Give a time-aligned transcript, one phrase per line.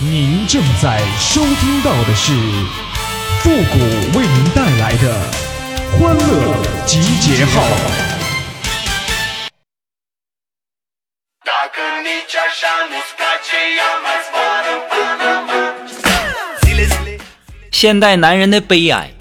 [0.00, 2.32] 您正在收听到的是
[3.38, 5.14] 复古为您带来的
[5.92, 7.62] 欢乐集结号。
[17.70, 19.12] 现代男人的悲哀：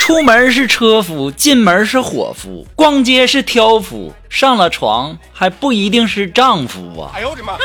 [0.00, 7.12] 出门是车夫，进门是伙夫，逛街是挑夫，上了床还不一定是丈夫啊！
[7.14, 7.56] 哎呦我的妈！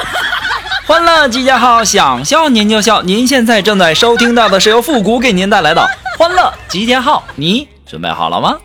[0.91, 3.01] 欢乐集结号，想笑您就笑。
[3.01, 5.87] 您现在正在收听到的是由复古给您带来的
[6.19, 8.57] 欢乐集结号，你准备好了吗？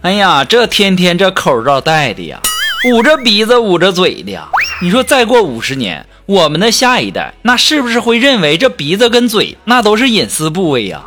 [0.00, 2.40] 哎呀，这天天这口罩戴的呀，
[2.90, 4.48] 捂着鼻子捂着嘴的呀。
[4.80, 11.02] 你说再过五十年，我们的下一代那是不是会认为这鼻子跟嘴那都是隐私部位呀？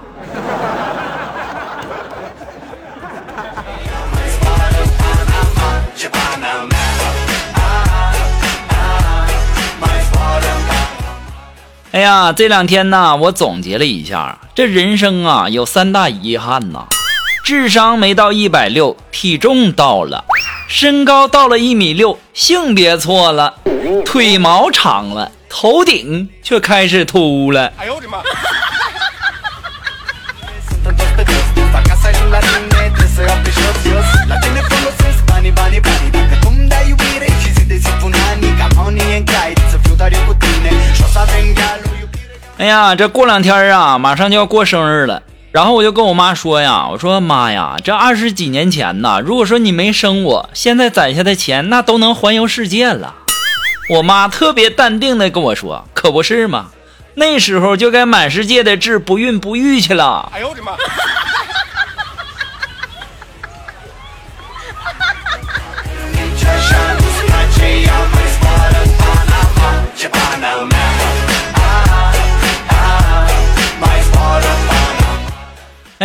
[11.91, 16.85] 哎呀，这两天呢，我总结了一下，这人生啊有三大遗憾呐：
[17.43, 20.23] 智商没到一百六，体重到了；
[20.69, 23.55] 身高到了一米六，性别错了；
[24.05, 27.73] 腿毛长了，头顶却开始秃了。
[27.77, 28.19] 哎呦我的妈！
[42.57, 45.23] 哎呀，这过两天啊，马上就要过生日了。
[45.51, 53.15] 然后我就跟我妈说呀：“我说妈呀，这二十几年前呐，如果说你没生我，现在攒下的钱那都能环游世界了。”
[53.90, 56.68] 我妈特别淡定的跟我说：“可不是嘛，
[57.15, 60.71] 那时候就该满世界的治不孕不育去了。” 哎呦我的妈！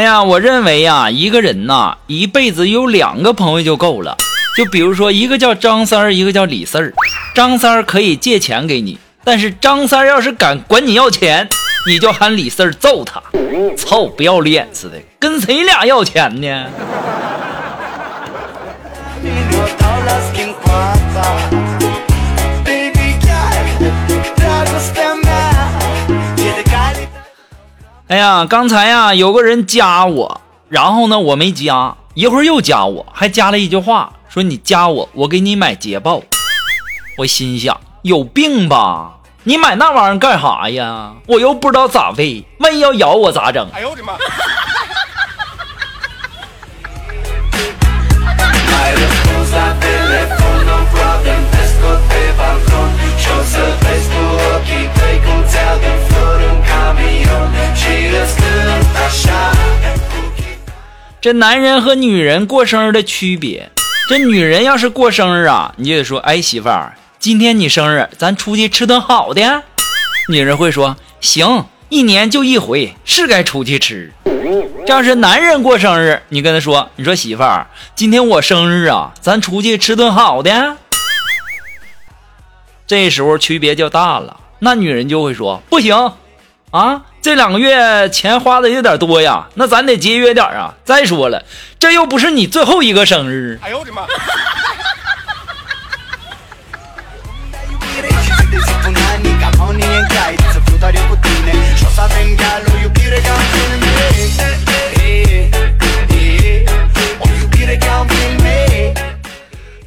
[0.07, 4.17] 呀，我认为呀，一个人呐，一辈子有两个朋友就够了。
[4.57, 6.95] 就比如说，一个叫张三儿，一个叫李四儿。
[7.35, 11.49] 张三儿可以借钱给你，但是张三儿要是敢管你要钱，
[11.89, 13.21] 你就喊李四儿揍他。
[13.77, 16.67] 操，不要脸似的，跟谁俩要钱呢？
[28.09, 36.23] 哎呀，刚才呀有个人加我，然后呢我没加，一会儿又加我，还加了一句话，说你加我，我给你买捷豹。
[37.19, 39.15] 我心想有病吧？
[39.43, 41.15] 你买那玩意儿干啥呀？
[41.27, 43.69] 我又不知道咋喂，万一要咬我咋整？
[43.75, 44.13] 哎呦我的妈！
[61.27, 63.69] 这男人和女人过生日的区别，
[64.09, 69.65] 这女人要是过生日啊，你就得说，哎媳妇儿，今天你生日，咱出去吃顿好的。
[70.29, 74.13] 女人会说，行，一年就一回，是该出去吃。
[74.87, 77.67] 这要是男人过生日，你跟他说，你说媳妇儿，
[77.97, 80.77] 今天我生日啊，咱出去吃顿好的。
[82.87, 85.93] 这时候区别就大了，那女人就会说，不行，
[86.71, 87.03] 啊。
[87.27, 90.73] 这两个月钱花的有点多呀，那咱得节约点啊！
[90.85, 91.43] 再说了，
[91.77, 93.59] 这又不是你最后一个生日。
[93.65, 94.03] 哎呦我的妈！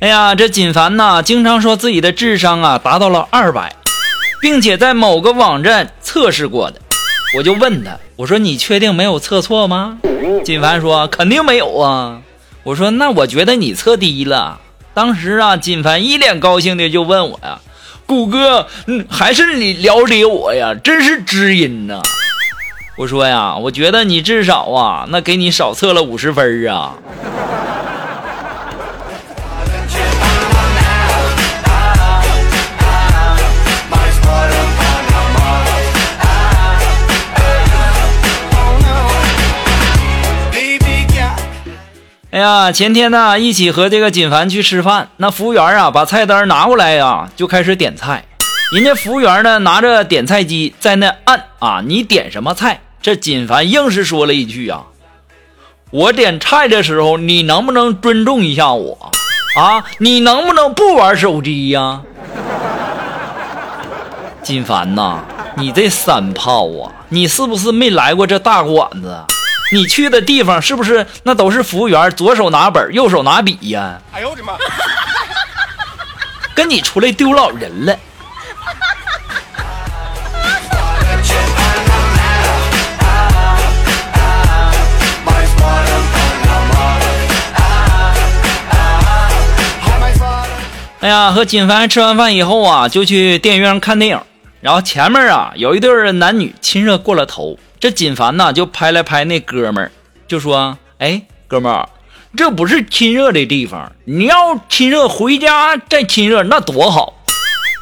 [0.01, 3.73] 哎呀，这锦凡呐，经常说自己的智商啊达到了二百，
[4.41, 6.81] 并且在某个网站测试过的。
[7.35, 9.99] 我就问他，我说你确定没有测错吗？
[10.43, 12.21] 金凡说肯定没有啊。
[12.63, 14.59] 我说那我觉得你测低了。
[14.93, 17.59] 当时啊，金凡一脸高兴的就问我呀，
[18.05, 22.01] 谷哥，嗯，还是你了解我呀，真是知音呐。
[22.97, 26.95] 我说呀，我觉得你至少啊，那给你少测了五十分啊。
[42.31, 48.23] 哎呀，前天呢，一起和这个锦凡去吃饭，那服务员啊，把菜单拿过来呀，就开始点菜。
[48.71, 52.81] 人家服务员呢，拿着点菜机在那按啊，你点什么菜？
[53.01, 54.83] 这锦凡硬是说了一句啊，
[55.89, 59.11] 我点菜的时候，你能不能尊重一下我？
[59.57, 62.01] 啊，你能不能不玩手机呀？
[64.43, 65.23] 锦凡呐，
[65.55, 69.17] 你这三炮啊，你是不是没来过这大馆子？
[69.71, 74.01] 你去的地方是不是那都是服务员，左手拿本，右手拿笔呀？
[74.11, 74.53] 哎呦我的妈！
[76.55, 77.95] 跟你出来丢老人了。
[91.01, 94.19] 哎呀，和金凡吃完饭以后啊，就去电影院看电影。
[94.61, 99.91] 然后前面啊有一对男女亲热过了头，这锦凡呢就拍了拍那哥们儿，
[100.27, 101.87] 就说：“哎，哥们儿，
[102.35, 107.13] 这不是亲热的地方，你要亲热回家再亲热那多好。”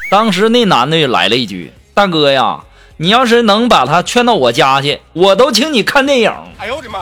[0.09, 2.61] 当时那男的就来了一句：“大哥呀，
[2.97, 6.99] 你要是能把他劝到我家去，我都请你看电影。”哎呦我的妈！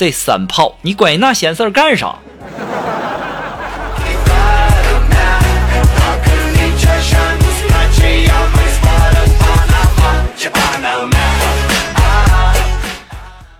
[0.00, 2.14] 这三炮，你管人那闲事儿干啥？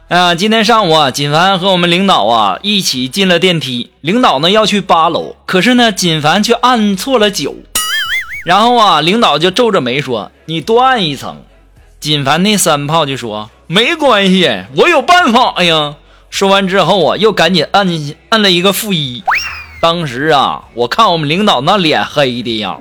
[0.09, 3.91] 哎呀，今天上午啊，锦凡和我们领导啊一起进了电梯。
[4.01, 7.55] 领导呢要去八楼，可是呢，锦凡却按错了九。
[8.47, 11.43] 然后啊，领导就皱着眉说：“你多按一层。”
[12.01, 15.97] 锦凡那三炮就说：“没关系，我有办法呀。”
[16.31, 19.23] 说完之后啊，又赶紧按进去，按了一个负一。
[19.81, 22.79] 当时啊，我看我们领导那脸黑的呀。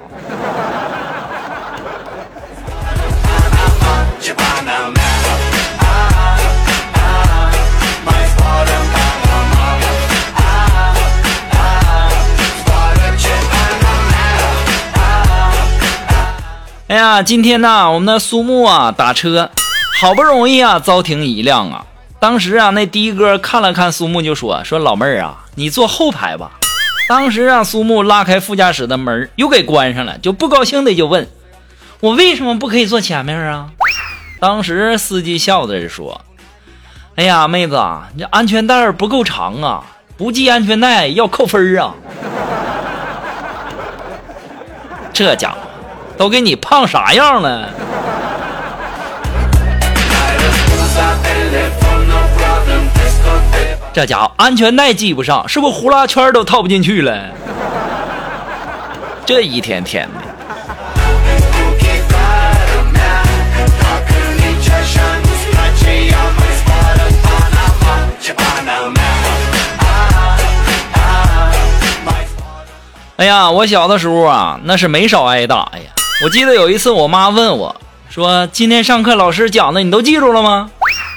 [16.88, 19.52] 哎呀，今天呢，我们的苏木啊打车，
[20.00, 21.86] 好不容易啊遭停一辆啊。
[22.20, 26.52] 当时啊，那的哥看了看苏木，就说：“说老妹儿啊，你坐后排吧。”
[27.08, 31.28] 当时让苏木拉开副驾驶的门，又给关上了，就不高兴的就问
[32.02, 33.70] ：“我为什么不可以坐前面啊？”
[34.40, 36.22] 当时司机笑着说
[37.16, 37.82] ：“哎呀，妹子，
[38.14, 39.84] 你这安全带不够长啊，
[40.18, 41.96] 不系安全带要扣分啊。”
[45.14, 45.58] 这家伙
[46.18, 47.70] 都给你胖啥样了？
[54.00, 57.22] 这家伙安全带系不上，是不是呼啦圈都套不进去了？
[59.26, 60.22] 这一天天的。
[73.18, 75.92] 哎呀，我小的时候啊，那是没少挨打呀。
[76.24, 77.76] 我记得有一次，我妈问我
[78.10, 80.70] 说：“今天上课老师讲的，你都记住了吗？”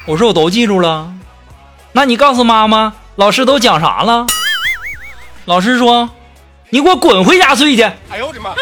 [0.09, 1.07] 我说：“我都记住了。”
[1.93, 4.27] 那你告诉妈妈，老师都讲啥了？
[5.45, 6.09] 老师说
[6.71, 8.55] ：“你给我滚回家睡去。”哎呦我的妈！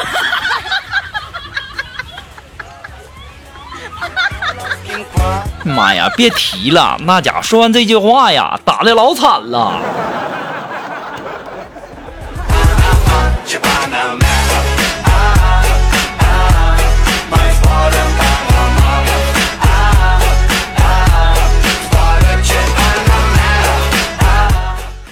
[5.63, 9.79] 妈呀，别提了，那家伙说完这句话呀，打的老惨了。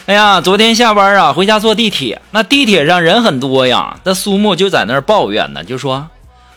[0.09, 3.99] 哎呀，昨天下班啊，回家坐地铁，那地铁上人很多呀。
[4.05, 6.09] 那苏木就在那儿抱怨呢，就说：“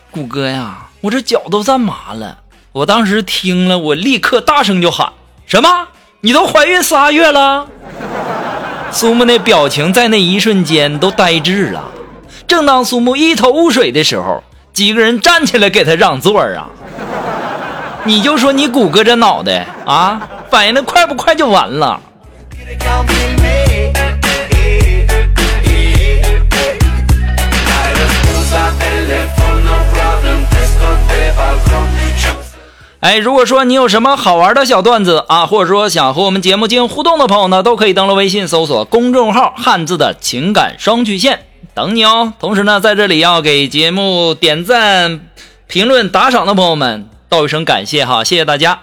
[0.10, 2.38] 谷哥呀，我这脚都站麻了。”
[2.72, 5.12] 我当时听了，我立刻大声就喊
[5.46, 5.90] ：“什么？
[6.22, 7.68] 你都怀孕仨月了？”
[8.90, 11.92] 苏木那表情在那一瞬间都呆滞了。
[12.48, 14.42] 正当苏木一头雾水的时候，
[14.72, 16.70] 几个人站起来给他让座啊！
[18.06, 22.00] 你就说你谷歌这脑袋啊，反应的快不快就完了。
[33.00, 42.34] 哎，如果说你有什么好玩的小段子啊，或者说想和我们节目进行互动的朋友呢，都可以登录微信搜索公众号“汉字的情感双曲线”，等你哦。
[42.40, 45.20] 同时呢，在这里要给节目点赞、
[45.66, 48.82] 评论、打赏的朋友们道一声感谢哈，谢谢大家。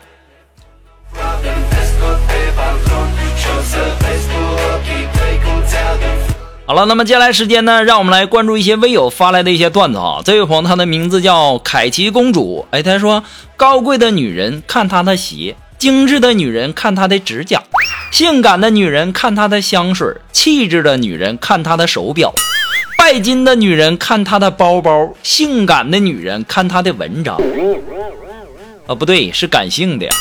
[6.68, 10.20] 好了，那么接下来时间呢，让我们来关注一些微友发来的一些段子啊。
[10.22, 12.66] 这位朋友，他的名字叫凯奇公主。
[12.72, 13.25] 哎，他说：
[13.56, 17.62] 高贵的女人看她的鞋，精致的女人看她的指甲，
[18.10, 22.34] 性感的女人看她的香水，气质的女人看她的手表，
[22.98, 27.40] 拜金的女人看她的包包，性感的女人看她的文章。
[28.87, 30.14] 啊，不对，是感性的呀。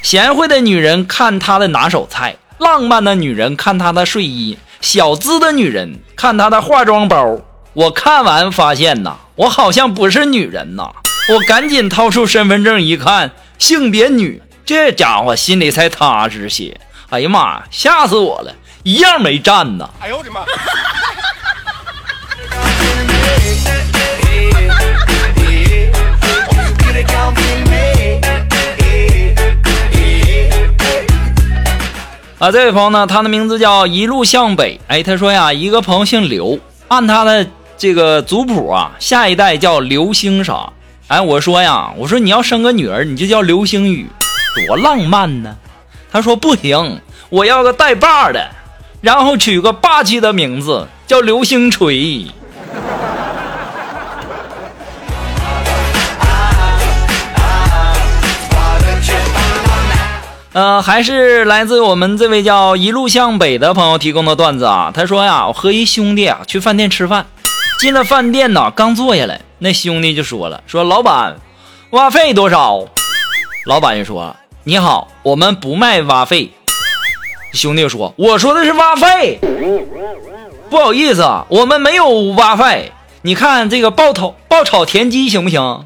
[0.00, 4.56] 贤惠的女人看她的拿手菜，浪漫的女人看她的睡衣，
[4.86, 7.40] 小资的女人看她的化妆包。
[7.72, 10.92] 我看完发现呐，我好像不是女人呐！
[11.28, 16.80] 我赶紧掏出身份证一看，性别女，这家伙心里才踏实些。
[17.10, 19.90] 哎呀妈呀，吓死我了，一样没占呐！
[20.00, 20.44] 哎呦我的妈！
[32.38, 34.78] 啊，这位朋友呢，他的名字叫一路向北。
[34.88, 37.46] 哎，他说呀，一个朋友姓刘，按他的。
[37.78, 40.72] 这个族谱啊，下一代叫流星啥？
[41.08, 44.06] 哎，我说呀，我说你要生个女儿，你就叫流星雨，
[44.66, 45.54] 多浪漫呢。
[46.10, 48.48] 他说不行，我要个带把的，
[49.02, 52.24] 然后取个霸气的名字叫流星锤。
[60.56, 64.90] 呃，还是来自我们这位叫一路向北的朋友提供的段子啊。
[64.94, 67.26] 他说呀，我和一兄弟啊去饭店吃饭。
[67.78, 71.36] 进了饭店呢，刚坐下来，那兄弟就说了：“说老板，
[71.90, 72.86] 挖费多少？”
[73.68, 74.34] 老板就说
[74.64, 76.50] ：“你好，我们不卖挖费。”
[77.52, 79.38] 兄弟说：“我说的是挖费，
[80.70, 82.92] 不好意思啊，我们没有挖费。
[83.20, 85.84] 你看这个爆炒爆炒田鸡行不行？”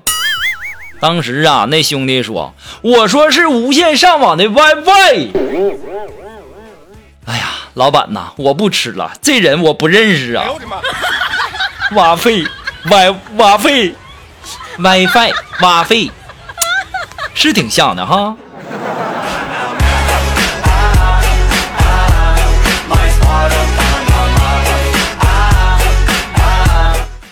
[1.01, 5.31] 当时啊，那兄弟说：“我说是无线上网的 WiFi。”
[7.27, 10.45] 哎呀，老板呐，我不吃了，这人我不认识啊。
[11.93, 12.45] 挖 费，
[12.91, 13.95] 挖挖费
[14.79, 16.11] ，WiFi，挖费，
[17.35, 18.37] 是挺像的哈。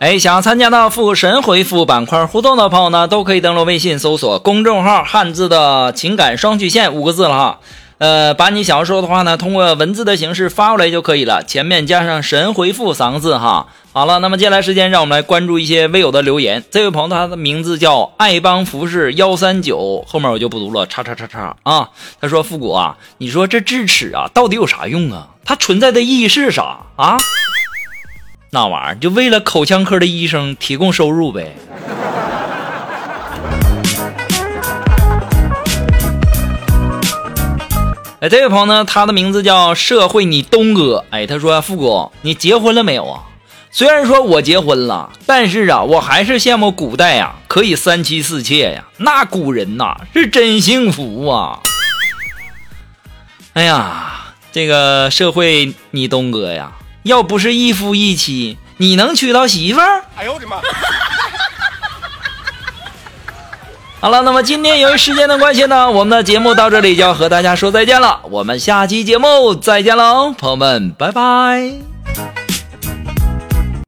[0.00, 7.58] 哎，想参加到复神回复板块互动的朋友呢，都可以登录微信搜索公众号“汉字的情感双曲线”五个字了哈。
[7.98, 13.66] 呃，把你想要说的话呢，通过文字的形式发过来就可以了，前面加上“神回复”三个字哈。
[13.92, 16.62] 好了，那么接下来时间，让我们来关注一些微友的留言。
[16.70, 21.88] 这位朋友他的名字叫爱邦服饰幺三九，后面我就不读了，叉叉叉叉啊。
[22.20, 25.30] 他说：“复古啊，你说这智齿啊，到底有啥用啊？
[25.44, 27.16] 它存在的意义是啥啊？”
[28.50, 31.54] 那玩意儿就为了口腔科的医生提供收入呗。
[38.20, 41.04] 哎，这位朋友呢，他的名字叫社会你东哥。
[41.10, 43.22] 哎，他说：“富哥，你结婚了没有啊？”
[43.70, 48.84] 虽然说我结婚了，但是啊，我还是羡慕古代呀，可以三妻四妾呀。
[48.96, 51.60] 那古人呐，是真幸福啊！
[53.52, 56.72] 哎呀，这个社会你东哥呀。
[57.02, 60.04] 要不是一夫一妻，你能娶到媳妇儿？
[60.16, 60.56] 哎呦我的妈！
[64.00, 68.20] 好了，那么今天由于时间的关系呢，我们的节目到这里就要和大家说再见了。
[68.30, 71.97] 我们下期节目再见喽，朋友们，拜拜。